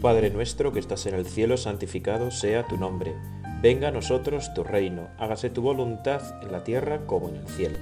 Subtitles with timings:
[0.00, 3.14] Padre nuestro que estás en el cielo, santificado sea tu nombre.
[3.60, 7.76] Venga a nosotros tu reino, hágase tu voluntad en la tierra como en el cielo.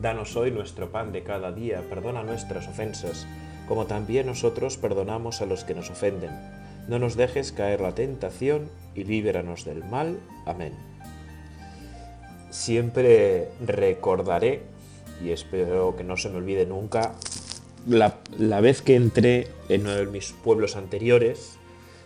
[0.00, 3.26] Danos hoy nuestro pan de cada día, perdona nuestras ofensas,
[3.66, 6.30] como también nosotros perdonamos a los que nos ofenden.
[6.86, 10.20] No nos dejes caer la tentación y líbranos del mal.
[10.46, 10.74] Amén.
[12.50, 14.62] Siempre recordaré,
[15.20, 17.14] y espero que no se me olvide nunca,
[17.86, 21.57] la, la, vez que entré en uno de mis pueblos anteriores,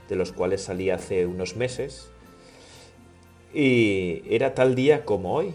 [0.08, 2.10] de los cuales salí hace unos meses,
[3.54, 5.54] y era tal día como hoy,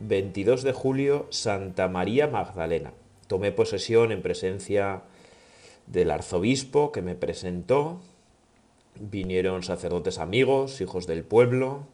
[0.00, 2.92] 22 de julio, Santa María Magdalena.
[3.26, 5.02] Tomé posesión en presencia
[5.86, 8.00] del arzobispo que me presentó,
[9.00, 11.86] vinieron sacerdotes amigos, hijos del pueblo,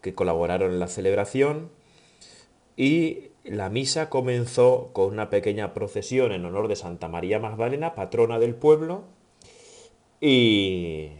[0.00, 1.70] que colaboraron en la celebración,
[2.76, 8.38] y la misa comenzó con una pequeña procesión en honor de Santa María Magdalena, patrona
[8.38, 9.04] del pueblo,
[10.20, 11.10] y,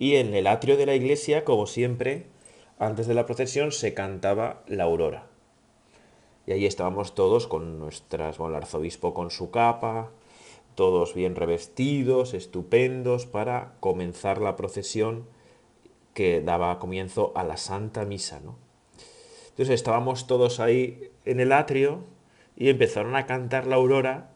[0.00, 2.24] y, en el atrio de la iglesia, como siempre,
[2.78, 5.26] antes de la procesión se cantaba la aurora.
[6.46, 10.10] Y ahí estábamos todos con nuestras, bueno, el arzobispo con su capa,
[10.74, 15.26] todos bien revestidos, estupendos, para comenzar la procesión
[16.14, 18.56] que daba comienzo a la Santa Misa, ¿no?
[19.50, 22.04] Entonces estábamos todos ahí en el atrio
[22.56, 24.30] y empezaron a cantar la aurora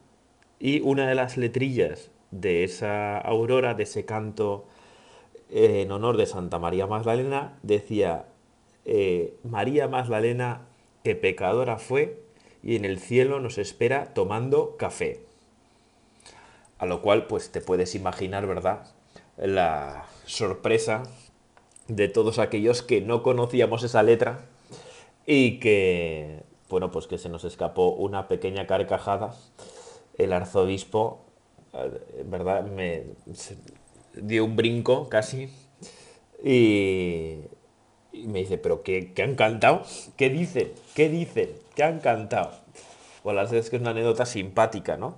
[0.59, 4.67] y una de las letrillas de esa aurora, de ese canto
[5.49, 8.25] eh, en honor de Santa María Magdalena, decía,
[8.85, 10.67] eh, María Magdalena,
[11.03, 12.23] que pecadora fue,
[12.63, 15.21] y en el cielo nos espera tomando café.
[16.77, 18.87] A lo cual, pues te puedes imaginar, ¿verdad?
[19.37, 21.03] La sorpresa
[21.87, 24.45] de todos aquellos que no conocíamos esa letra
[25.25, 29.35] y que, bueno, pues que se nos escapó una pequeña carcajada.
[30.17, 31.21] El arzobispo,
[31.73, 32.65] eh, ¿verdad?
[32.65, 33.03] Me
[34.15, 35.49] dio un brinco casi
[36.43, 37.39] y,
[38.13, 39.83] me dice, ¿pero qué, qué, han cantado?
[40.15, 40.71] ¿Qué dicen?
[40.93, 41.49] ¿Qué dicen?
[41.75, 42.51] ¿Qué han cantado?
[43.23, 45.17] Bueno, la verdad es que es una anécdota simpática, ¿no?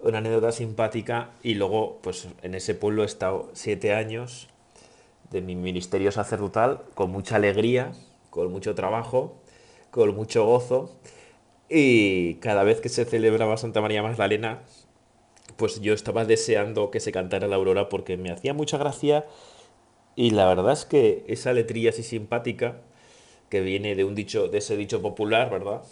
[0.00, 4.48] Una anécdota simpática y luego, pues en ese pueblo he estado siete años
[5.30, 7.92] de mi ministerio sacerdotal con mucha alegría,
[8.30, 9.40] con mucho trabajo,
[9.90, 10.94] con mucho gozo.
[11.68, 14.62] Y cada vez que se celebraba Santa María Magdalena,
[15.56, 19.24] pues yo estaba deseando que se cantara la aurora porque me hacía mucha gracia
[20.16, 22.80] y la verdad es que esa letrilla así simpática
[23.48, 25.82] que viene de un dicho de ese dicho popular, ¿verdad?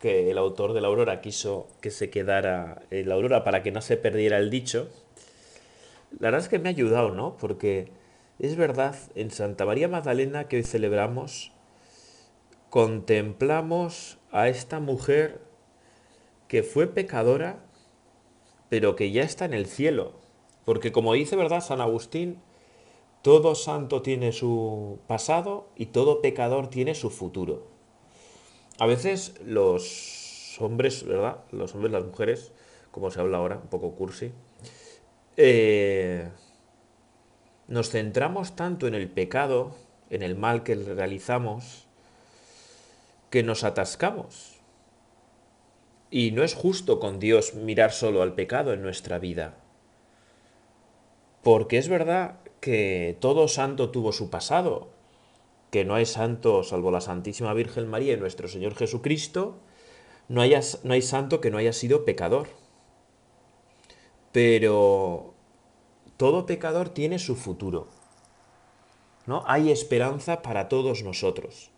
[0.00, 3.72] Que el autor de la aurora quiso que se quedara en la aurora para que
[3.72, 4.88] no se perdiera el dicho.
[6.18, 7.36] La verdad es que me ha ayudado, ¿no?
[7.36, 7.90] Porque
[8.38, 11.52] es verdad, en Santa María Magdalena que hoy celebramos,
[12.70, 15.40] contemplamos a esta mujer
[16.48, 17.64] que fue pecadora,
[18.68, 20.12] pero que ya está en el cielo.
[20.64, 21.60] Porque como dice, ¿verdad?
[21.60, 22.40] San Agustín,
[23.22, 27.66] todo santo tiene su pasado y todo pecador tiene su futuro.
[28.78, 31.38] A veces los hombres, ¿verdad?
[31.50, 32.52] Los hombres, las mujeres,
[32.90, 34.32] como se habla ahora, un poco cursi,
[35.36, 36.28] eh,
[37.68, 39.74] nos centramos tanto en el pecado,
[40.10, 41.86] en el mal que realizamos,
[43.30, 44.55] que nos atascamos.
[46.10, 49.56] Y no es justo con Dios mirar solo al pecado en nuestra vida.
[51.42, 54.88] Porque es verdad que todo santo tuvo su pasado,
[55.70, 59.56] que no hay santo salvo la Santísima Virgen María y nuestro Señor Jesucristo,
[60.28, 62.48] no, haya, no hay santo que no haya sido pecador.
[64.32, 65.34] Pero
[66.16, 67.88] todo pecador tiene su futuro.
[69.26, 69.42] ¿No?
[69.46, 71.70] Hay esperanza para todos nosotros.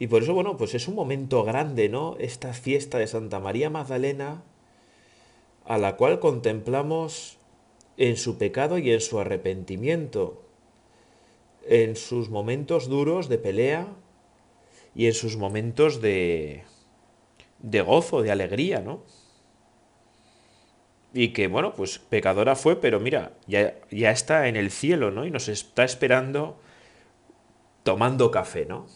[0.00, 2.16] Y por eso, bueno, pues es un momento grande, ¿no?
[2.18, 4.42] Esta fiesta de Santa María Magdalena,
[5.66, 7.36] a la cual contemplamos
[7.98, 10.42] en su pecado y en su arrepentimiento,
[11.66, 13.88] en sus momentos duros de pelea
[14.94, 16.64] y en sus momentos de,
[17.58, 19.02] de gozo, de alegría, ¿no?
[21.12, 25.26] y que, bueno, pues pecadora fue, pero mira, ya, ya está en el cielo, ¿no?
[25.26, 26.58] Y nos está esperando
[27.82, 28.86] tomando café, ¿no?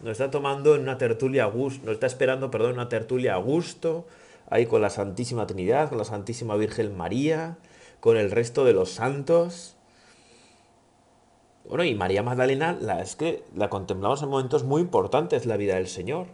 [0.00, 4.06] Nos está tomando en una tertulia a gusto, está esperando, perdón, una tertulia a gusto,
[4.48, 7.58] ahí con la Santísima Trinidad, con la Santísima Virgen María,
[7.98, 9.76] con el resto de los santos.
[11.68, 15.74] Bueno, y María Magdalena, la, es que la contemplamos en momentos muy importantes la vida
[15.74, 16.28] del Señor.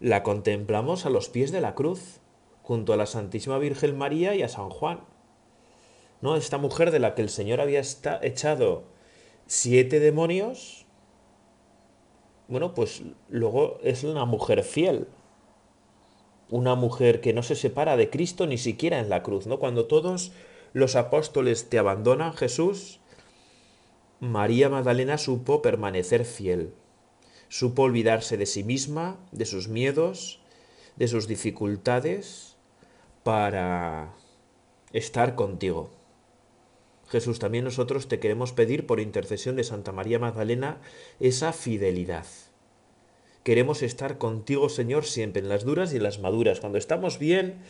[0.00, 2.20] La contemplamos a los pies de la cruz
[2.62, 5.00] junto a la Santísima Virgen María y a San Juan.
[6.22, 6.34] ¿No?
[6.34, 7.82] Esta mujer de la que el Señor había
[8.22, 8.84] echado
[9.46, 10.85] siete demonios,
[12.48, 15.08] bueno, pues luego es una mujer fiel.
[16.48, 19.58] Una mujer que no se separa de Cristo ni siquiera en la cruz, ¿no?
[19.58, 20.32] Cuando todos
[20.72, 23.00] los apóstoles te abandonan, Jesús,
[24.20, 26.72] María Magdalena supo permanecer fiel,
[27.48, 30.40] supo olvidarse de sí misma, de sus miedos,
[30.96, 32.56] de sus dificultades,
[33.24, 34.14] para
[34.92, 35.90] estar contigo.
[37.08, 40.80] Jesús, también nosotros te queremos pedir por intercesión de Santa María Magdalena
[41.20, 42.26] esa fidelidad.
[43.44, 47.60] Queremos estar contigo, Señor, siempre, en las duras y en las maduras, cuando estamos bien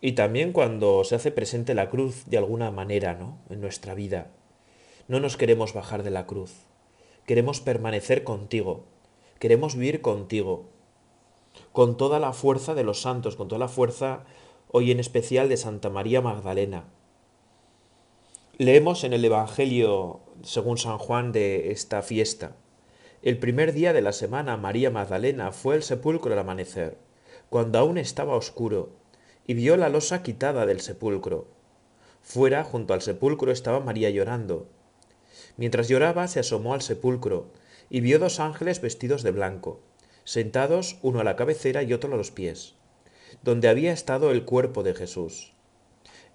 [0.00, 3.38] y también cuando se hace presente la cruz de alguna manera, ¿no?
[3.50, 4.30] En nuestra vida.
[5.08, 6.52] No nos queremos bajar de la cruz.
[7.26, 8.84] Queremos permanecer contigo.
[9.38, 10.70] Queremos vivir contigo.
[11.72, 14.24] Con toda la fuerza de los santos, con toda la fuerza
[14.70, 16.84] hoy en especial de Santa María Magdalena.
[18.60, 22.56] Leemos en el Evangelio, según San Juan, de esta fiesta.
[23.22, 26.98] El primer día de la semana María Magdalena fue al sepulcro al amanecer,
[27.50, 28.96] cuando aún estaba oscuro,
[29.46, 31.46] y vio la losa quitada del sepulcro.
[32.20, 34.66] Fuera, junto al sepulcro, estaba María llorando.
[35.56, 37.52] Mientras lloraba, se asomó al sepulcro,
[37.88, 39.82] y vio dos ángeles vestidos de blanco,
[40.24, 42.74] sentados uno a la cabecera y otro a los pies,
[43.44, 45.52] donde había estado el cuerpo de Jesús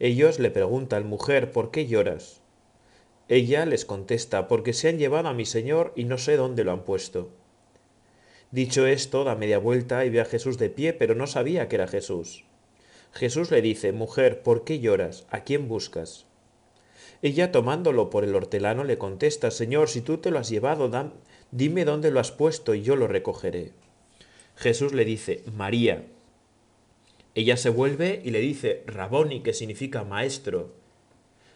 [0.06, 2.42] ellos le preguntan, mujer, ¿por qué lloras?
[3.30, 6.74] Ella les contesta, porque se han llevado a mi señor y no sé dónde lo
[6.74, 7.30] han puesto.
[8.52, 11.78] Dicho esto, da media vuelta y ve a Jesús de pie, pero no sabía que
[11.78, 12.44] era Jesús.
[13.14, 15.26] Jesús le dice, mujer, ¿por qué lloras?
[15.30, 16.26] ¿A quién buscas?
[17.22, 20.92] Ella, tomándolo por el hortelano, le contesta, Señor, si tú te lo has llevado,
[21.52, 23.72] dime dónde lo has puesto y yo lo recogeré.
[24.58, 26.04] Jesús le dice, María.
[27.36, 30.74] Ella se vuelve y le dice, Raboni, que significa maestro.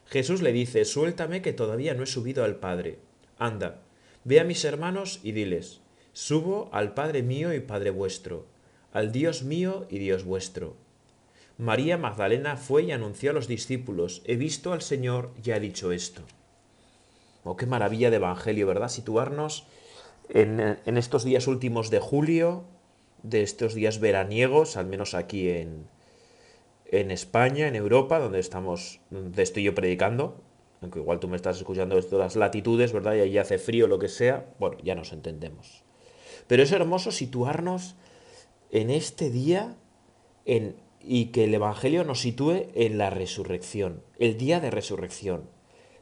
[0.07, 2.97] Jesús le dice, suéltame que todavía no he subido al Padre.
[3.37, 3.81] Anda,
[4.23, 5.81] ve a mis hermanos y diles,
[6.13, 8.45] subo al Padre mío y Padre vuestro,
[8.91, 10.75] al Dios mío y Dios vuestro.
[11.59, 15.91] María Magdalena fue y anunció a los discípulos, he visto al Señor y ha dicho
[15.91, 16.21] esto.
[17.43, 18.89] Oh, qué maravilla de Evangelio, ¿verdad?
[18.89, 19.65] Situarnos
[20.29, 22.65] en, en estos días últimos de julio,
[23.23, 25.87] de estos días veraniegos, al menos aquí en,
[26.85, 30.41] en España, en Europa, donde estamos, donde estoy yo predicando,
[30.81, 33.15] aunque igual tú me estás escuchando desde las latitudes, ¿verdad?
[33.15, 35.83] Y ahí hace frío, lo que sea, bueno, ya nos entendemos.
[36.47, 37.95] Pero es hermoso situarnos
[38.71, 39.75] en este día
[40.45, 45.49] en, y que el Evangelio nos sitúe en la resurrección, el día de resurrección.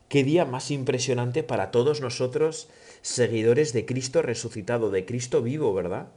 [0.08, 2.70] Qué día más impresionante para todos nosotros,
[3.02, 6.10] seguidores de Cristo resucitado, de Cristo vivo, ¿verdad?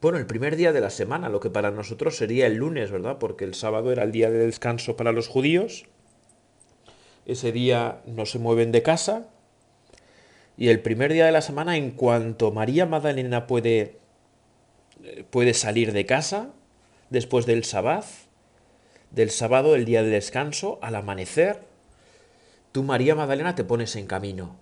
[0.00, 3.18] Bueno, el primer día de la semana, lo que para nosotros sería el lunes, ¿verdad?
[3.18, 5.86] Porque el sábado era el día de descanso para los judíos.
[7.26, 9.28] Ese día no se mueven de casa.
[10.56, 13.98] Y el primer día de la semana, en cuanto María Magdalena puede,
[15.02, 16.50] eh, puede salir de casa,
[17.10, 18.04] después del sabbat,
[19.10, 21.60] del sábado, el día de descanso, al amanecer,
[22.70, 24.56] tú María Magdalena te pones en camino.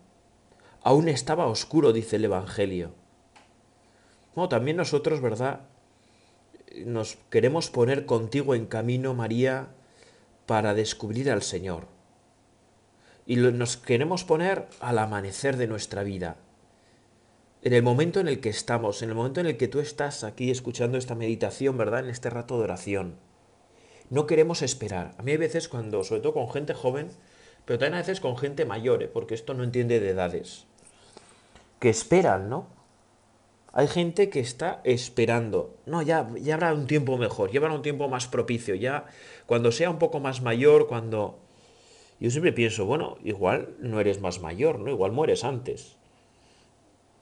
[0.82, 2.92] Aún estaba oscuro, dice el Evangelio
[4.48, 5.60] también nosotros, ¿verdad?
[6.84, 9.68] Nos queremos poner contigo en camino, María,
[10.44, 11.86] para descubrir al Señor.
[13.26, 16.36] Y nos queremos poner al amanecer de nuestra vida.
[17.62, 20.22] En el momento en el que estamos, en el momento en el que tú estás
[20.22, 22.04] aquí escuchando esta meditación, ¿verdad?
[22.04, 23.16] En este rato de oración.
[24.10, 25.14] No queremos esperar.
[25.18, 27.08] A mí hay veces cuando, sobre todo con gente joven,
[27.64, 29.08] pero también a veces con gente mayor, ¿eh?
[29.08, 30.66] porque esto no entiende de edades,
[31.80, 32.75] que esperan, ¿no?
[33.76, 35.76] Hay gente que está esperando.
[35.84, 39.04] No, ya, ya habrá un tiempo mejor, ya habrá un tiempo más propicio, ya
[39.44, 41.38] cuando sea un poco más mayor, cuando...
[42.18, 44.90] Yo siempre pienso, bueno, igual no eres más mayor, ¿no?
[44.90, 45.98] Igual mueres antes.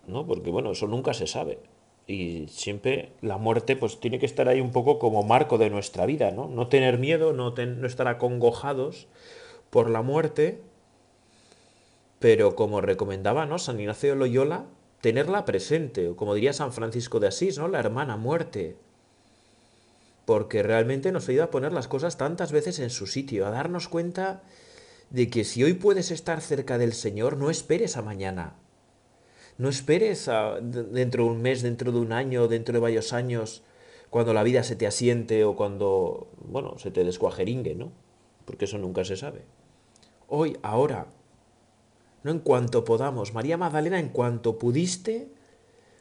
[0.06, 0.28] ¿No?
[0.28, 1.58] Porque bueno, eso nunca se sabe.
[2.06, 6.06] Y siempre la muerte pues tiene que estar ahí un poco como marco de nuestra
[6.06, 6.46] vida, ¿no?
[6.46, 7.52] No tener miedo, no,
[7.84, 9.08] estar acongojados
[9.70, 10.61] por la muerte,
[12.20, 13.58] pero como recomendaba, ¿no?
[13.58, 14.66] San Ignacio de Loyola,
[15.04, 17.68] tenerla presente, o como diría San Francisco de Asís, ¿no?
[17.68, 18.78] La hermana muerte.
[20.25, 23.87] Porque realmente nos ayuda a poner las cosas tantas veces en su sitio, a darnos
[23.87, 24.44] cuenta
[25.11, 28.54] de que si hoy puedes estar cerca del Señor, no esperes a mañana.
[29.58, 33.62] No esperes a, dentro de un mes, dentro de un año, dentro de varios años,
[34.08, 37.92] cuando la vida se te asiente o cuando, bueno, se te descuajeringue, ¿no?
[38.46, 39.42] Porque eso nunca se sabe.
[40.28, 41.08] Hoy, ahora,
[42.25, 43.35] no en cuanto podamos.
[43.35, 45.28] María Magdalena, en cuanto pudiste,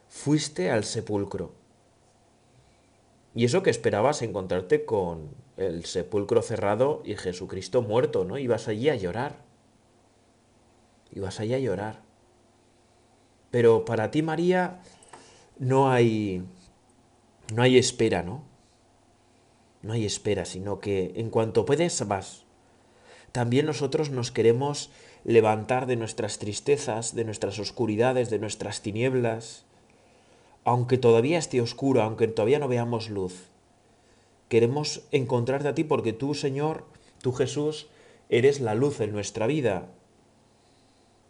[0.08, 1.52] fuiste al sepulcro.
[3.36, 8.38] Y eso que esperabas encontrarte con el sepulcro cerrado y Jesucristo muerto, ¿no?
[8.38, 9.44] Ibas allí a llorar.
[11.12, 12.02] Ibas allí a llorar.
[13.52, 14.82] Pero para ti, María,
[15.60, 16.44] no hay
[17.54, 18.44] no hay espera, ¿no?
[19.82, 22.46] No hay espera, sino que en cuanto puedes vas.
[23.34, 24.90] También nosotros nos queremos
[25.24, 29.66] levantar de nuestras tristezas, de nuestras oscuridades, de nuestras tinieblas,
[30.66, 33.50] aunque todavía esté oscuro, aunque todavía no veamos luz.
[34.50, 36.86] Queremos encontrarte a ti porque tú, Señor,
[37.22, 37.88] tú Jesús,
[38.30, 39.88] eres la luz en nuestra vida.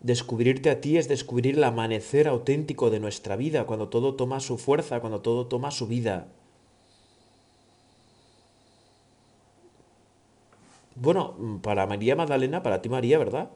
[0.01, 4.57] Descubrirte a ti es descubrir el amanecer auténtico de nuestra vida, cuando todo toma su
[4.57, 6.27] fuerza, cuando todo toma su vida.
[10.95, 13.49] Bueno, para María Magdalena, para ti María, ¿verdad?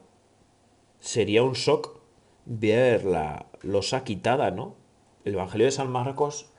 [1.00, 2.00] Sería un shock
[2.44, 4.76] ver la losa quitada, ¿no?
[5.24, 6.50] El Evangelio de San Marcos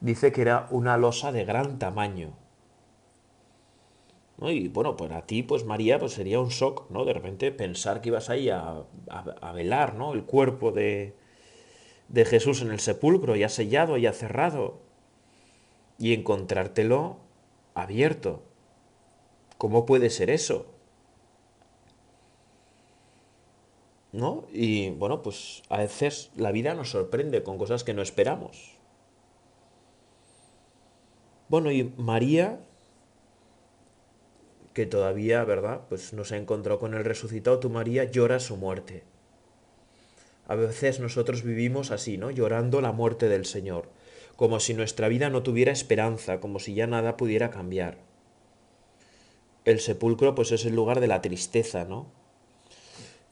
[0.00, 2.34] dice que era una losa de gran tamaño.
[4.42, 7.04] Y bueno, para ti, pues María, pues sería un shock, ¿no?
[7.04, 10.12] De repente pensar que ibas ahí a, a, velar, ¿no?
[10.12, 11.14] El cuerpo de,
[12.08, 14.80] de Jesús en el sepulcro, ya sellado, ya cerrado,
[15.98, 17.16] y encontrártelo
[17.74, 18.42] abierto.
[19.56, 20.66] ¿Cómo puede ser eso?
[24.16, 24.46] ¿No?
[24.50, 28.72] Y bueno, pues a veces la vida nos sorprende con cosas que no esperamos.
[31.48, 32.60] Bueno, y María
[34.72, 35.82] que todavía, ¿verdad?
[35.88, 39.04] Pues no se ha encontrado con el resucitado, tu María llora su muerte.
[40.46, 42.30] A veces nosotros vivimos así, ¿no?
[42.30, 43.88] Llorando la muerte del Señor,
[44.36, 47.96] como si nuestra vida no tuviera esperanza, como si ya nada pudiera cambiar.
[49.64, 52.12] El sepulcro pues es el lugar de la tristeza, ¿no?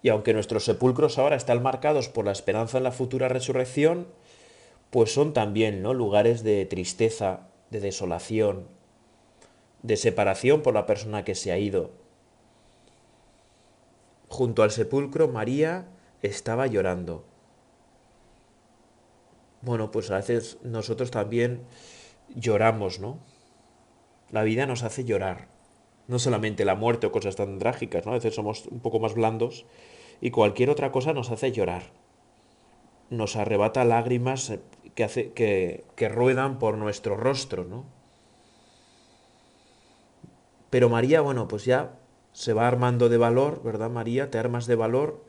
[0.04, 4.06] Y aunque nuestros sepulcros ahora están marcados por la esperanza en la futura resurrección,
[4.90, 5.94] pues son también, ¿no?
[5.94, 8.68] lugares de tristeza, de desolación,
[9.82, 11.90] de separación por la persona que se ha ido.
[14.28, 15.88] Junto al sepulcro María
[16.20, 17.24] estaba llorando.
[19.62, 21.62] Bueno, pues a veces nosotros también
[22.34, 23.20] lloramos, ¿no?
[24.30, 25.48] La vida nos hace llorar.
[26.08, 28.12] No solamente la muerte o cosas tan trágicas, ¿no?
[28.12, 29.64] A veces somos un poco más blandos
[30.24, 31.82] y cualquier otra cosa nos hace llorar.
[33.10, 34.54] Nos arrebata lágrimas
[34.94, 37.84] que, hace, que, que ruedan por nuestro rostro, ¿no?
[40.70, 41.98] Pero María, bueno, pues ya
[42.32, 44.30] se va armando de valor, ¿verdad, María?
[44.30, 45.22] Te armas de valor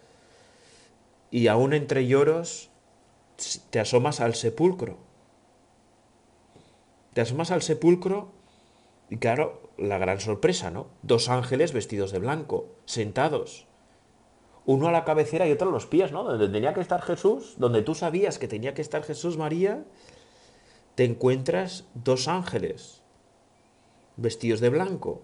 [1.29, 2.69] y aún entre lloros
[3.71, 4.97] te asomas al sepulcro.
[7.13, 8.31] Te asomas al sepulcro
[9.09, 10.87] y claro, la gran sorpresa, ¿no?
[11.01, 13.64] Dos ángeles vestidos de blanco, sentados.
[14.65, 16.23] Uno a la cabecera y otro a los pies, ¿no?
[16.23, 19.83] Donde tenía que estar Jesús, donde tú sabías que tenía que estar Jesús, María,
[20.95, 23.03] te encuentras dos ángeles
[24.17, 25.21] vestidos de blanco.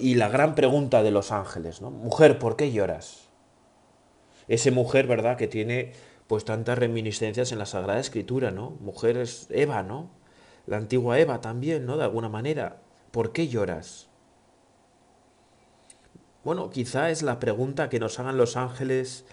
[0.00, 1.90] Y la gran pregunta de los ángeles, ¿no?
[1.90, 3.28] Mujer, ¿por qué lloras?
[4.46, 5.92] Ese mujer, ¿verdad?, que tiene
[6.28, 8.70] pues tantas reminiscencias en la Sagrada Escritura, ¿no?
[8.80, 10.10] Mujer es Eva, ¿no?
[10.66, 11.96] La antigua Eva también, ¿no?
[11.96, 12.80] De alguna manera.
[13.10, 14.08] ¿Por qué lloras?
[16.44, 19.24] Bueno, quizá es la pregunta que nos hagan los ángeles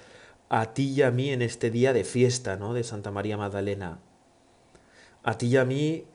[0.47, 2.73] a ti y a mí en este día de fiesta, ¿no?
[2.73, 3.99] De Santa María Magdalena.
[5.23, 6.05] A ti y a mí,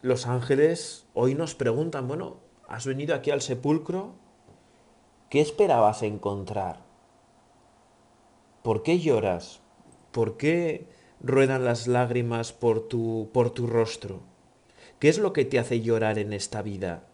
[0.00, 4.14] los ángeles hoy nos preguntan, bueno, has venido aquí al sepulcro,
[5.28, 6.80] ¿qué esperabas encontrar?
[8.62, 9.60] ¿Por qué lloras?
[10.12, 10.88] ¿Por qué
[11.20, 14.22] ruedan las lágrimas por tu, por tu rostro?
[14.98, 17.04] ¿Qué es lo que te hace llorar en esta vida?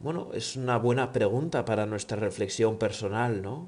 [0.00, 3.66] Bueno, es una buena pregunta para nuestra reflexión personal, ¿no?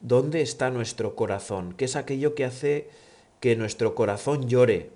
[0.00, 1.74] ¿Dónde está nuestro corazón?
[1.74, 2.88] ¿Qué es aquello que hace
[3.40, 4.90] que nuestro corazón llore?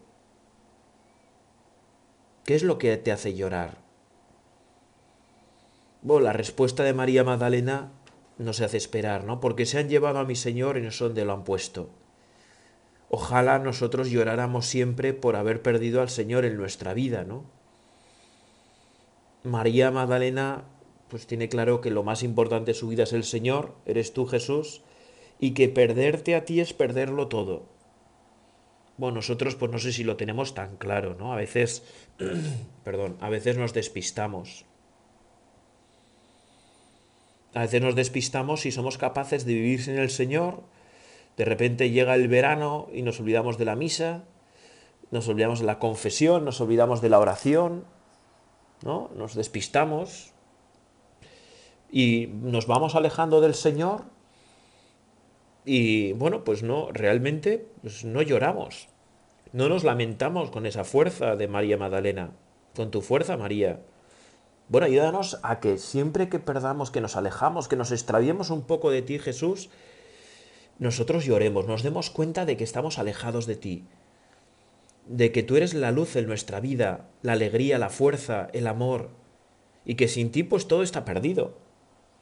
[2.44, 3.78] ¿Qué es lo que te hace llorar?
[6.00, 7.92] Bueno, la respuesta de María Magdalena
[8.38, 9.38] no se hace esperar, ¿no?
[9.38, 11.90] Porque se han llevado a mi Señor y no sé dónde lo han puesto.
[13.10, 17.44] Ojalá nosotros lloráramos siempre por haber perdido al Señor en nuestra vida, ¿no?
[19.44, 20.64] María Magdalena
[21.08, 24.24] pues tiene claro que lo más importante de su vida es el Señor, eres tú
[24.24, 24.80] Jesús,
[25.38, 27.66] y que perderte a ti es perderlo todo.
[28.96, 31.32] Bueno, nosotros pues no sé si lo tenemos tan claro, ¿no?
[31.32, 31.82] A veces,
[32.84, 34.64] perdón, a veces nos despistamos.
[37.52, 40.62] A veces nos despistamos y somos capaces de vivir sin el Señor.
[41.36, 44.24] De repente llega el verano y nos olvidamos de la misa,
[45.10, 47.84] nos olvidamos de la confesión, nos olvidamos de la oración,
[48.82, 49.10] ¿no?
[49.14, 50.32] Nos despistamos
[51.90, 54.04] y nos vamos alejando del Señor
[55.64, 58.88] y bueno, pues no, realmente pues no lloramos.
[59.52, 62.30] No nos lamentamos con esa fuerza de María Magdalena,
[62.74, 63.80] con tu fuerza, María.
[64.68, 68.90] Bueno, ayúdanos a que siempre que perdamos, que nos alejamos, que nos extraviemos un poco
[68.90, 69.68] de ti, Jesús,
[70.78, 73.84] nosotros lloremos, nos demos cuenta de que estamos alejados de ti.
[75.12, 79.10] De que tú eres la luz en nuestra vida, la alegría, la fuerza, el amor,
[79.84, 81.58] y que sin ti pues todo está perdido,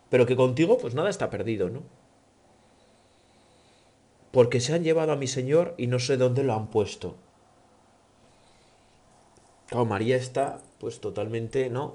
[0.08, 1.82] pero que contigo pues nada está perdido, ¿no?
[4.32, 7.16] Porque se han llevado a mi Señor y no sé dónde lo han puesto.
[9.68, 11.94] Claro, María está pues totalmente, ¿no?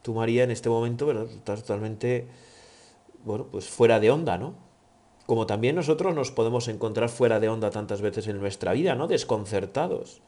[0.00, 1.26] Tú María en este momento, ¿verdad?
[1.28, 2.28] Estás totalmente,
[3.24, 4.54] bueno, pues fuera de onda, ¿no?
[5.26, 9.08] Como también nosotros nos podemos encontrar fuera de onda tantas veces en nuestra vida, ¿no?
[9.08, 10.22] Desconcertados.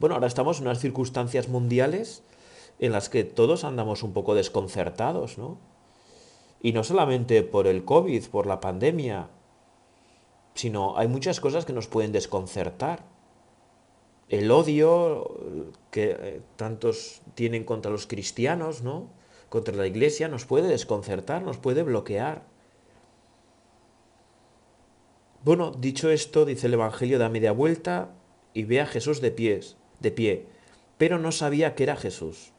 [0.00, 2.22] Bueno, ahora estamos en unas circunstancias mundiales
[2.80, 5.58] en las que todos andamos un poco desconcertados, ¿no?
[6.60, 9.28] Y no solamente por el COVID, por la pandemia,
[10.54, 13.04] sino hay muchas cosas que nos pueden desconcertar.
[14.28, 19.10] El odio que eh, tantos tienen contra los cristianos, ¿no?
[19.48, 22.51] Contra la iglesia nos puede desconcertar, nos puede bloquear.
[25.44, 28.10] Bueno, dicho esto, dice el Evangelio, da media vuelta
[28.54, 30.46] y ve a Jesús de pies, de pie,
[30.98, 32.52] pero no sabía que era Jesús.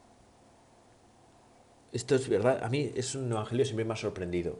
[1.92, 4.58] Esto es verdad, a mí es un evangelio siempre me ha sorprendido.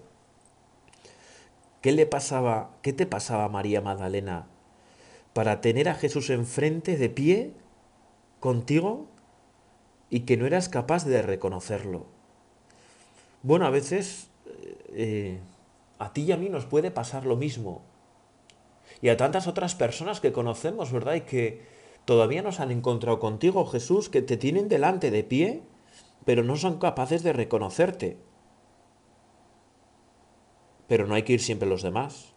[1.83, 4.47] ¿Qué le pasaba, qué te pasaba María Magdalena
[5.35, 7.53] para tener a Jesús enfrente de pie
[8.41, 9.07] contigo
[10.09, 12.07] y que no eras capaz de reconocerlo?
[13.43, 14.29] Bueno, a veces
[14.95, 15.41] eh,
[15.99, 17.83] a ti y a mí nos puede pasar lo mismo
[19.01, 21.15] y a tantas otras personas que conocemos, ¿verdad?
[21.15, 21.67] Y que
[22.05, 25.63] todavía no se han encontrado contigo, Jesús, que te tienen delante de pie,
[26.25, 28.19] pero no son capaces de reconocerte.
[30.87, 32.35] Pero no hay que ir siempre los demás,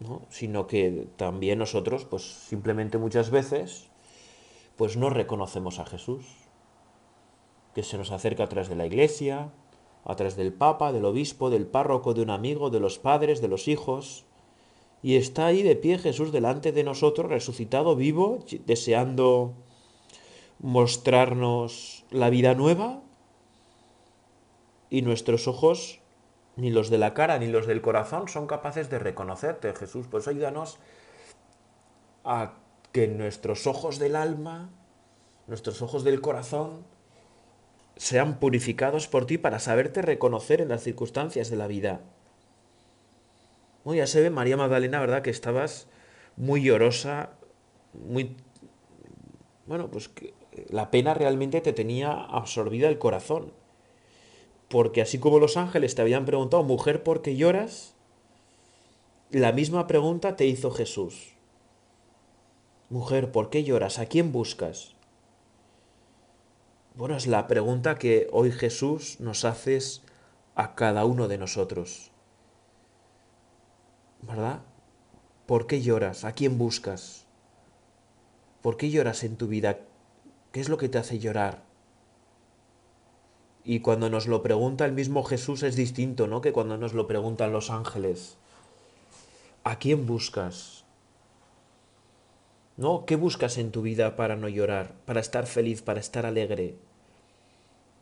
[0.00, 0.22] ¿no?
[0.30, 3.90] sino que también nosotros, pues simplemente muchas veces,
[4.76, 6.26] pues no reconocemos a Jesús,
[7.74, 9.52] que se nos acerca a través de la iglesia,
[10.04, 13.48] a través del Papa, del obispo, del párroco, de un amigo, de los padres, de
[13.48, 14.24] los hijos,
[15.04, 19.52] y está ahí de pie Jesús delante de nosotros, resucitado, vivo, deseando
[20.60, 23.02] mostrarnos la vida nueva.
[24.88, 26.00] Y nuestros ojos,
[26.56, 30.06] ni los de la cara ni los del corazón, son capaces de reconocerte, Jesús.
[30.10, 30.78] Pues ayúdanos
[32.24, 32.54] a
[32.90, 34.70] que nuestros ojos del alma,
[35.46, 36.86] nuestros ojos del corazón,
[37.96, 42.00] sean purificados por ti para saberte reconocer en las circunstancias de la vida
[43.92, 45.20] ya se ve, María Magdalena, ¿verdad?
[45.20, 45.88] Que estabas
[46.36, 47.30] muy llorosa,
[47.92, 48.36] muy...
[49.66, 50.10] Bueno, pues
[50.70, 53.52] la pena realmente te tenía absorbida el corazón.
[54.68, 57.94] Porque así como los ángeles te habían preguntado, mujer, ¿por qué lloras?
[59.30, 61.34] La misma pregunta te hizo Jesús.
[62.88, 63.98] Mujer, ¿por qué lloras?
[63.98, 64.94] ¿A quién buscas?
[66.94, 69.78] Bueno, es la pregunta que hoy Jesús nos hace
[70.54, 72.12] a cada uno de nosotros.
[74.34, 74.62] ¿Verdad?
[75.46, 76.24] ¿Por qué lloras?
[76.24, 77.24] ¿A quién buscas?
[78.62, 79.78] ¿Por qué lloras en tu vida?
[80.50, 81.62] ¿Qué es lo que te hace llorar?
[83.62, 86.40] Y cuando nos lo pregunta el mismo Jesús es distinto, ¿no?
[86.40, 88.36] Que cuando nos lo preguntan los ángeles.
[89.62, 90.84] ¿A quién buscas?
[92.76, 93.06] ¿No?
[93.06, 96.76] ¿Qué buscas en tu vida para no llorar, para estar feliz, para estar alegre?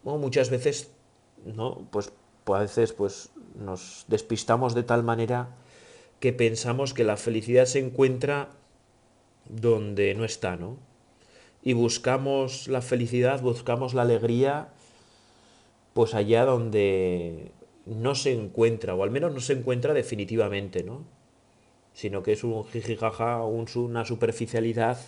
[0.03, 0.91] muchas veces,
[1.45, 1.87] ¿no?
[1.91, 2.11] Pues,
[2.45, 5.51] pues a veces pues nos despistamos de tal manera
[6.23, 8.51] que pensamos que la felicidad se encuentra
[9.49, 10.79] donde no está, ¿no?
[11.65, 14.69] Y buscamos la felicidad, buscamos la alegría,
[15.95, 17.51] pues allá donde
[17.87, 21.05] no se encuentra, o al menos no se encuentra definitivamente, ¿no?
[21.93, 24.99] Sino que es un jijijaja, una superficialidad,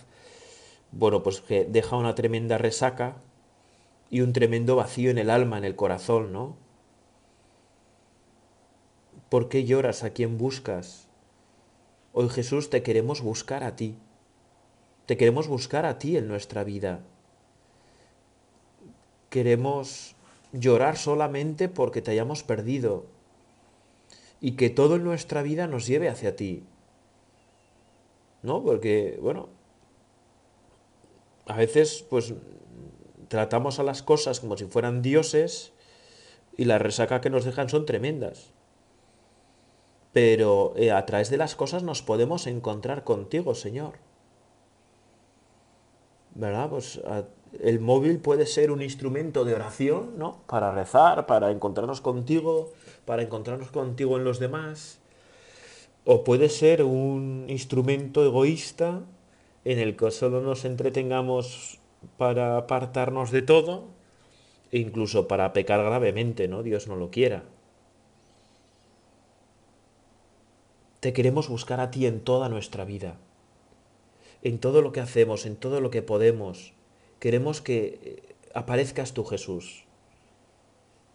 [0.91, 3.21] bueno, pues que deja una tremenda resaca
[4.09, 6.57] y un tremendo vacío en el alma, en el corazón, ¿no?
[9.29, 10.03] ¿Por qué lloras?
[10.03, 11.07] ¿A quién buscas?
[12.13, 13.97] Hoy Jesús te queremos buscar a ti.
[15.07, 16.99] Te queremos buscar a ti en nuestra vida.
[19.29, 20.15] Queremos
[20.53, 23.05] llorar solamente porque te hayamos perdido
[24.39, 26.63] y que todo en nuestra vida nos lleve hacia ti.
[28.43, 28.63] ¿No?
[28.63, 29.49] Porque, bueno,
[31.47, 32.35] a veces pues
[33.27, 35.73] tratamos a las cosas como si fueran dioses
[36.55, 38.54] y la resaca que nos dejan son tremendas
[40.15, 43.95] pero eh, a través de las cosas nos podemos encontrar contigo, Señor.
[46.35, 46.69] ¿Verdad?
[46.69, 47.01] Pues
[47.59, 50.39] el móvil puede ser un instrumento de oración, ¿no?
[50.47, 52.71] Para rezar, para encontrarnos contigo,
[53.03, 55.01] para encontrarnos contigo en los demás.
[56.05, 59.01] O puede ser un instrumento egoísta
[59.65, 61.81] en el que solo nos entretengamos
[62.15, 63.89] para apartarnos de todo
[64.71, 66.63] e incluso para pecar gravemente, ¿no?
[66.63, 67.43] Dios no lo quiera.
[71.05, 73.19] Te queremos buscar a ti en toda nuestra vida.
[74.41, 76.73] en todo lo que hacemos, en todo lo que podemos,
[77.19, 79.85] queremos que eh, aparezcas tú, Jesús.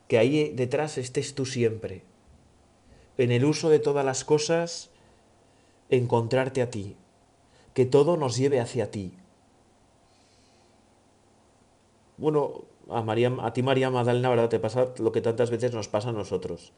[0.06, 2.04] Que ahí detrás estés tú siempre.
[3.18, 4.90] En el uso de todas las cosas,
[5.88, 6.94] encontrarte a ti.
[7.74, 9.14] Que todo nos lleve hacia ti.
[12.16, 14.50] Bueno, a, María, a ti María Magdalena, ¿verdad?
[14.50, 16.72] Te pasa lo que tantas veces nos pasa a nosotros.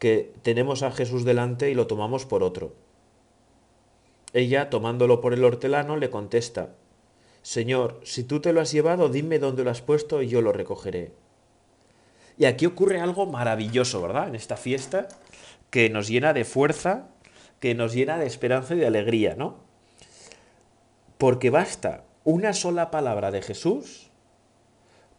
[0.00, 2.74] Que tenemos a Jesús delante y lo tomamos por otro.
[4.32, 6.70] Ella, tomándolo por el hortelano, le contesta,
[7.42, 10.52] Señor, si tú te lo has llevado, dime dónde lo has puesto y yo lo
[10.52, 11.12] recogeré.
[12.38, 14.28] Y aquí ocurre algo maravilloso, ¿verdad?
[14.28, 15.08] En esta fiesta,
[15.70, 17.08] que nos llena de fuerza,
[17.60, 19.58] que nos llena de esperanza y de alegría, ¿no?
[21.18, 24.10] Porque basta una sola palabra de Jesús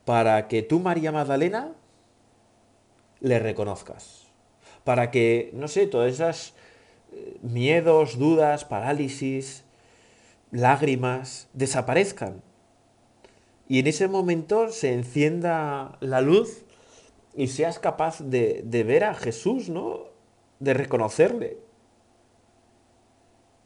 [0.05, 1.73] para que tú, María Magdalena,
[3.19, 4.30] le reconozcas.
[4.83, 6.53] Para que, no sé, todas esas
[7.11, 9.63] eh, miedos, dudas, parálisis,
[10.51, 12.41] lágrimas desaparezcan.
[13.67, 16.65] Y en ese momento se encienda la luz
[17.35, 20.05] y seas capaz de, de ver a Jesús, ¿no?
[20.59, 21.57] De reconocerle.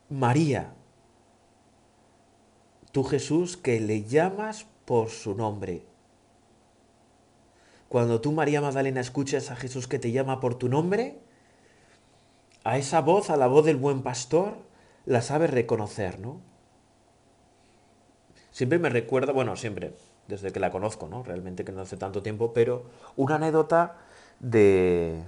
[0.09, 0.73] María,
[2.91, 5.81] tú Jesús que le llamas por su nombre.
[7.95, 11.15] Cuando tú, María Magdalena, escuchas a Jesús que te llama por tu nombre,
[12.65, 14.57] a esa voz, a la voz del buen pastor,
[15.05, 16.41] la sabes reconocer, ¿no?
[18.51, 19.93] Siempre me recuerda, bueno, siempre,
[20.27, 21.23] desde que la conozco, ¿no?
[21.23, 22.83] Realmente que no hace tanto tiempo, pero
[23.15, 23.95] una anécdota
[24.41, 25.23] de,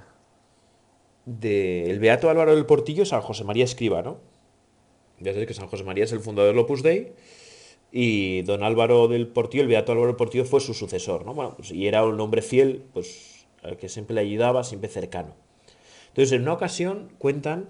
[1.25, 4.17] de el Beato Álvaro del Portillo, San José María Escriba, ¿no?
[5.21, 7.13] Ya sabéis que San José María es el fundador del Opus Dei
[7.91, 11.33] y don Álvaro del Portillo, el Beato Álvaro del Portillo fue su sucesor, ¿no?
[11.33, 15.33] Bueno, pues, y era un hombre fiel, pues al que siempre le ayudaba, siempre cercano.
[16.09, 17.69] Entonces, en una ocasión cuentan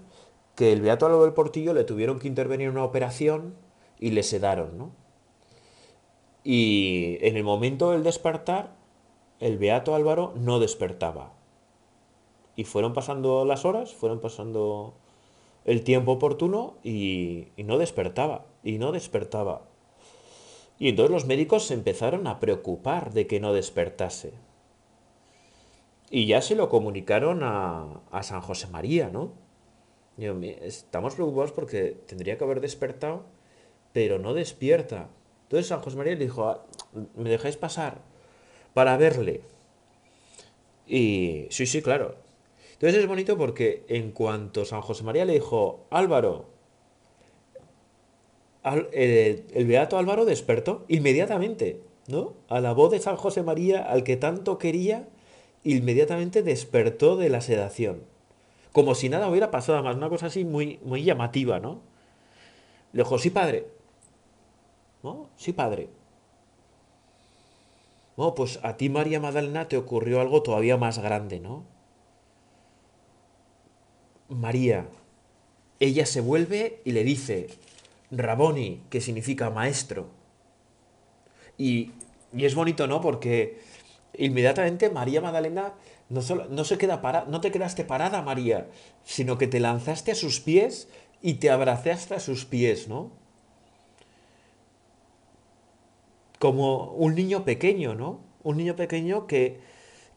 [0.54, 3.54] que el Beato Álvaro del Portillo le tuvieron que intervenir en una operación
[4.00, 4.92] y le sedaron, ¿no?
[6.44, 8.74] Y en el momento del despertar,
[9.38, 11.32] el Beato Álvaro no despertaba.
[12.56, 14.94] Y fueron pasando las horas, fueron pasando
[15.64, 19.67] el tiempo oportuno y, y no despertaba, y no despertaba.
[20.78, 24.32] Y entonces los médicos se empezaron a preocupar de que no despertase.
[26.10, 29.32] Y ya se lo comunicaron a, San José María, ¿no?
[30.16, 33.24] estamos preocupados porque tendría que haber despertado,
[33.92, 35.08] pero no despierta.
[35.44, 36.66] Entonces San José María le dijo, ah,
[37.14, 38.00] ¿me dejáis pasar
[38.74, 39.42] para verle?
[40.86, 42.16] Y sí, sí, claro.
[42.72, 46.46] Entonces es bonito porque en cuanto San José María le dijo, Álvaro,
[48.64, 52.34] el, el Beato Álvaro despertó inmediatamente, ¿no?
[52.48, 55.08] A la voz de San José María, al que tanto quería,
[55.64, 58.02] inmediatamente despertó de la sedación.
[58.72, 61.80] Como si nada hubiera pasado, más una cosa así muy, muy llamativa, ¿no?
[62.92, 63.66] Le dijo, sí, padre.
[65.02, 65.28] ¿No?
[65.36, 65.88] Sí, padre.
[68.16, 71.64] Bueno, pues a ti, María Magdalena, te ocurrió algo todavía más grande, ¿no?
[74.28, 74.88] María,
[75.80, 77.48] ella se vuelve y le dice,
[78.10, 80.08] Raboni, que significa maestro.
[81.56, 81.92] Y,
[82.32, 83.00] y es bonito, ¿no?
[83.00, 83.60] Porque
[84.14, 85.74] inmediatamente María Magdalena
[86.08, 88.68] no, solo, no se queda no te quedaste parada, María,
[89.04, 90.88] sino que te lanzaste a sus pies
[91.20, 93.10] y te abrazaste a sus pies, ¿no?
[96.38, 98.20] Como un niño pequeño, ¿no?
[98.44, 99.60] Un niño pequeño que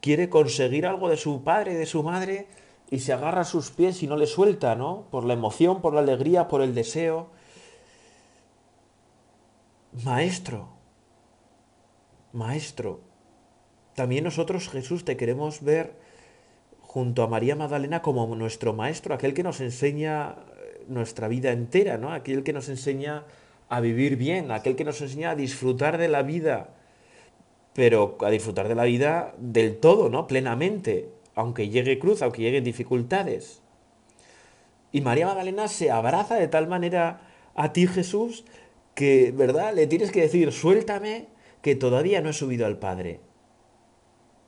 [0.01, 2.47] quiere conseguir algo de su padre, de su madre,
[2.89, 5.07] y se agarra a sus pies y no le suelta, ¿no?
[5.11, 7.29] Por la emoción, por la alegría, por el deseo.
[9.93, 10.69] Maestro,
[12.31, 13.01] maestro,
[13.93, 15.93] también nosotros, Jesús, te queremos ver
[16.81, 20.37] junto a María Magdalena como nuestro maestro, aquel que nos enseña
[20.87, 22.13] nuestra vida entera, ¿no?
[22.13, 23.25] Aquel que nos enseña
[23.67, 26.69] a vivir bien, aquel que nos enseña a disfrutar de la vida,
[27.73, 30.25] pero a disfrutar de la vida del todo, ¿no?
[30.25, 33.61] Plenamente, aunque llegue cruz, aunque lleguen dificultades.
[34.93, 37.21] Y María Magdalena se abraza de tal manera
[37.55, 38.45] a ti, Jesús,
[38.95, 39.73] que, ¿verdad?
[39.73, 41.27] Le tienes que decir, suéltame,
[41.61, 43.21] que todavía no he subido al Padre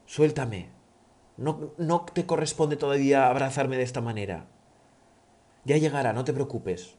[0.06, 0.70] suéltame.
[1.38, 4.46] No, no te corresponde todavía abrazarme de esta manera.
[5.66, 6.96] Ya llegará, no te preocupes.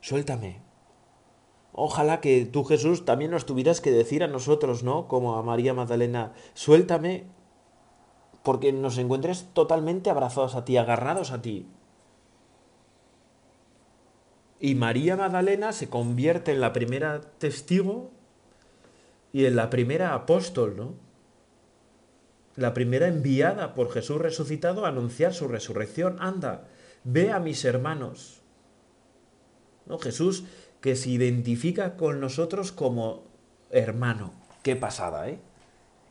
[0.00, 0.60] Suéltame.
[1.72, 5.06] Ojalá que tú, Jesús, también nos tuvieras que decir a nosotros, ¿no?
[5.06, 7.26] Como a María Magdalena, suéltame,
[8.42, 11.68] porque nos encuentres totalmente abrazados a ti, agarrados a ti.
[14.60, 18.10] Y María Magdalena se convierte en la primera testigo
[19.32, 20.94] y en la primera apóstol, ¿no?
[22.56, 26.18] La primera enviada por Jesús resucitado a anunciar su resurrección.
[26.20, 26.68] Anda,
[27.04, 28.42] ve a mis hermanos.
[29.86, 29.98] ¿no?
[29.98, 30.44] Jesús
[30.80, 33.24] que se identifica con nosotros como
[33.70, 34.32] hermano.
[34.62, 35.38] Qué pasada, ¿eh?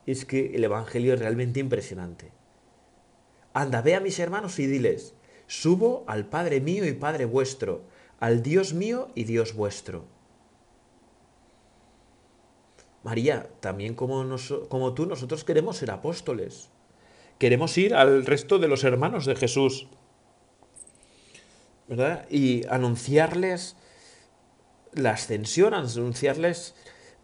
[0.06, 2.32] Es que el Evangelio es realmente impresionante.
[3.54, 5.14] Anda, ve a mis hermanos y diles,
[5.46, 7.84] subo al Padre mío y Padre vuestro,
[8.20, 10.06] al Dios mío y Dios vuestro.
[13.04, 16.70] María, también como, tú, nosotros queremos ser apóstoles.
[17.38, 19.88] Queremos ir al resto de los hermanos de Jesús.
[21.88, 22.28] ¿Verdad?
[22.30, 23.78] Y anunciarles
[24.94, 26.76] la ascensión, anunciarles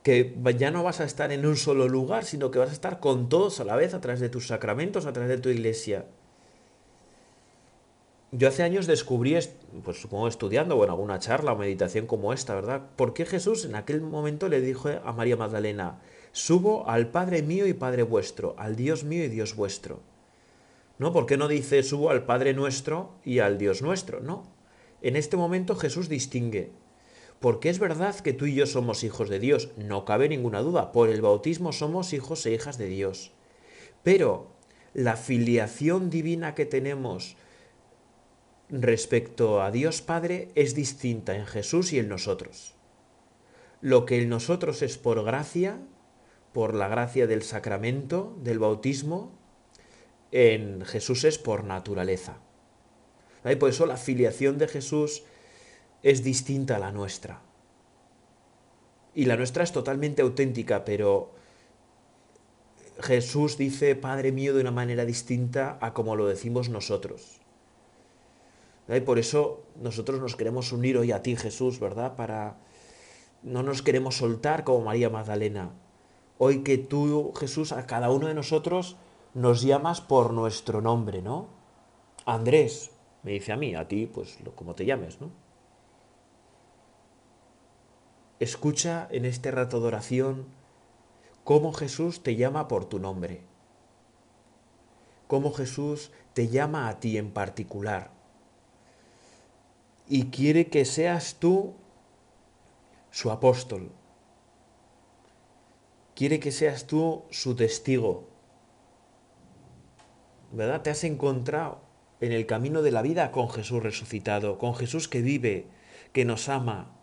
[0.02, 3.00] que ya no vas a estar en un solo lugar, sino que vas a estar
[3.00, 6.06] con todos a la vez a través de tus sacramentos, a través de tu iglesia.
[8.38, 9.38] Yo hace años descubrí,
[9.86, 12.82] pues supongo estudiando o en alguna charla o meditación como esta, ¿verdad?
[12.98, 16.02] ¿Por qué Jesús en aquel momento le dijo a María Magdalena,
[16.34, 20.02] subo al Padre mío y Padre vuestro, al Dios mío y Dios vuestro?
[21.00, 21.14] ¿No?
[21.14, 24.20] ¿Por qué no dice subo al Padre nuestro y al Dios nuestro?
[24.20, 24.44] No.
[25.02, 26.72] En este momento Jesús distingue.
[27.40, 30.92] Porque es verdad que tú y yo somos hijos de Dios, no cabe ninguna duda.
[30.92, 33.32] Por el bautismo somos hijos e hijas de Dios.
[34.04, 34.52] Pero
[34.94, 37.38] la filiación divina que tenemos
[38.70, 42.74] respecto a Dios Padre es distinta en Jesús y en nosotros.
[43.82, 45.78] Lo que en nosotros es por gracia,
[46.54, 49.32] por la gracia del sacramento, del bautismo,
[50.32, 52.40] en Jesús es por naturaleza.
[53.60, 55.24] Por eso la filiación de Jesús
[56.02, 57.42] es distinta a la nuestra.
[59.14, 61.32] Y la nuestra es totalmente auténtica, pero
[63.02, 67.45] Jesús dice Padre mío de una manera distinta a como lo decimos nosotros.
[68.88, 72.16] Y por eso nosotros nos queremos unir hoy a ti, Jesús, ¿verdad?
[72.16, 72.58] Para
[73.42, 75.72] no nos queremos soltar como María Magdalena.
[76.38, 78.96] Hoy que tú, Jesús, a cada uno de nosotros
[79.34, 81.48] nos llamas por nuestro nombre, ¿no?
[82.26, 82.92] Andrés,
[83.24, 85.32] me dice a mí, a ti, pues como te llames, ¿no?
[88.40, 90.46] Escucha en este rato de oración
[91.44, 93.42] cómo Jesús te llama por tu nombre,
[95.28, 98.16] cómo Jesús te llama a ti en particular
[100.08, 101.74] y quiere que seas tú
[103.12, 103.92] su apóstol,
[106.16, 108.28] quiere que seas tú su testigo,
[110.52, 110.82] ¿verdad?
[110.82, 111.82] Te has encontrado
[112.22, 115.68] en el camino de la vida con Jesús resucitado, con Jesús que vive,
[116.14, 116.96] que nos ama.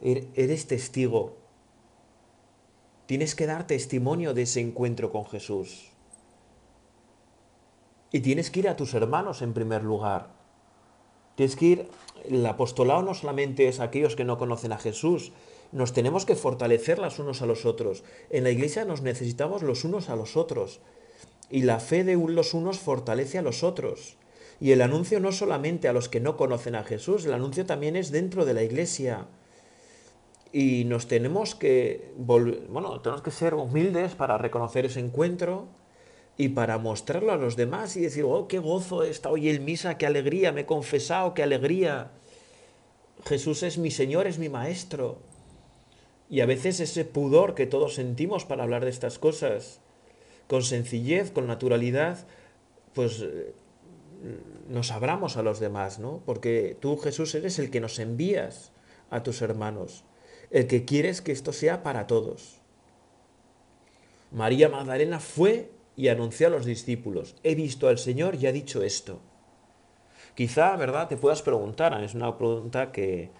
[0.00, 1.36] Er-, eres testigo.
[3.06, 5.92] Tienes que dar testimonio de ese encuentro con Jesús.
[8.10, 10.35] Y tienes que ir a tus hermanos en primer lugar.
[11.36, 11.88] Tienes que ir,
[12.28, 15.32] el apostolado no solamente es aquellos que no conocen a Jesús,
[15.70, 18.02] nos tenemos que fortalecer los unos a los otros.
[18.30, 20.80] En la iglesia nos necesitamos los unos a los otros.
[21.50, 24.16] Y la fe de los unos fortalece a los otros.
[24.60, 27.94] Y el anuncio no solamente a los que no conocen a Jesús, el anuncio también
[27.94, 29.26] es dentro de la iglesia.
[30.52, 35.68] Y nos tenemos que, bueno, tenemos que ser humildes para reconocer ese encuentro
[36.38, 39.96] y para mostrarlo a los demás y decir, oh, qué gozo está hoy en misa,
[39.96, 42.10] qué alegría, me he confesado, qué alegría.
[43.24, 45.18] Jesús es mi Señor, es mi Maestro.
[46.28, 49.80] Y a veces ese pudor que todos sentimos para hablar de estas cosas,
[50.46, 52.26] con sencillez, con naturalidad,
[52.92, 53.54] pues eh,
[54.68, 56.22] nos abramos a los demás, ¿no?
[56.26, 58.72] Porque tú, Jesús, eres el que nos envías
[59.10, 60.04] a tus hermanos,
[60.50, 62.58] el que quieres que esto sea para todos.
[64.32, 68.82] María Magdalena fue y anunció a los discípulos, he visto al Señor y ha dicho
[68.82, 69.20] esto.
[70.34, 71.08] Quizá, ¿verdad?
[71.08, 73.30] Te puedas preguntar, es una pregunta que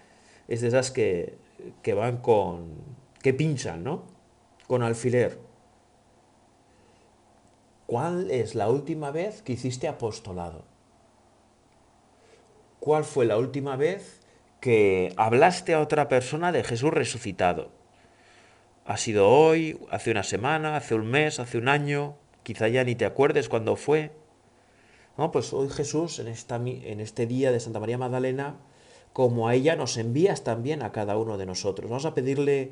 [0.47, 1.37] es de esas que,
[1.83, 2.73] que van con,
[3.21, 4.05] que pinchan, ¿no?
[4.67, 5.39] Con alfiler.
[7.85, 10.65] ¿Cuál es la última vez que hiciste apostolado?
[12.79, 14.21] ¿Cuál fue la última vez
[14.59, 17.69] que hablaste a otra persona de Jesús resucitado?
[18.85, 22.15] ¿Ha sido hoy, hace una semana, hace un mes, hace un año?
[22.47, 24.13] Quizá ya ni te acuerdes cuándo fue.
[25.33, 28.55] Pues hoy Jesús, en, en este día de Santa María Magdalena,
[29.11, 31.89] como a ella nos envías también a cada uno de nosotros.
[31.89, 32.71] Vamos a pedirle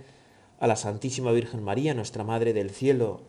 [0.61, 3.23] a la Santísima Virgen María, nuestra Madre del Cielo,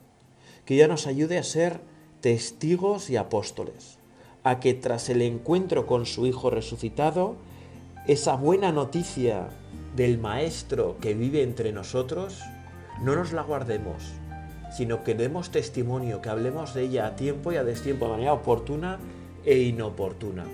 [0.64, 1.80] que ella nos ayude a ser
[2.20, 3.98] testigos y apóstoles,
[4.44, 7.35] a que tras el encuentro con su Hijo resucitado,
[8.06, 9.48] esa buena noticia
[9.96, 12.40] del Maestro que vive entre nosotros,
[13.02, 14.12] no nos la guardemos,
[14.77, 18.35] sino que demos testimonio, que hablemos de ella a tiempo y a destiempo, de manera
[18.35, 18.99] oportuna
[19.45, 20.45] e inoportuna.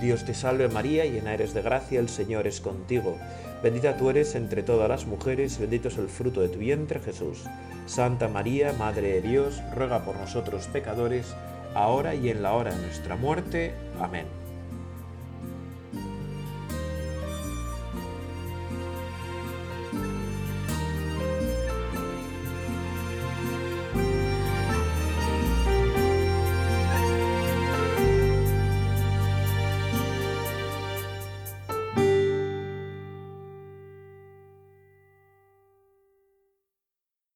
[0.00, 3.16] Dios te salve María, llena eres de gracia, el Señor es contigo.
[3.62, 7.44] Bendita tú eres entre todas las mujeres, bendito es el fruto de tu vientre Jesús.
[7.86, 11.34] Santa María, Madre de Dios, ruega por nosotros pecadores,
[11.74, 13.72] ahora y en la hora de nuestra muerte.
[13.98, 14.41] Amén.